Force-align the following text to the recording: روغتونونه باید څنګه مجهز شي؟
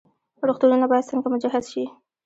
روغتونونه 0.47 0.85
باید 0.91 1.07
څنګه 1.09 1.27
مجهز 1.33 1.65
شي؟ 1.73 1.83